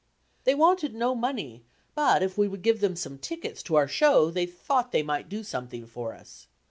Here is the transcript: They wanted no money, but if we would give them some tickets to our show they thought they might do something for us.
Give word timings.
They 0.45 0.55
wanted 0.55 0.95
no 0.95 1.13
money, 1.13 1.63
but 1.93 2.23
if 2.23 2.35
we 2.35 2.47
would 2.47 2.63
give 2.63 2.79
them 2.81 2.95
some 2.95 3.19
tickets 3.19 3.61
to 3.61 3.75
our 3.75 3.87
show 3.87 4.31
they 4.31 4.47
thought 4.47 4.91
they 4.91 5.03
might 5.03 5.29
do 5.29 5.43
something 5.43 5.85
for 5.85 6.15
us. 6.15 6.47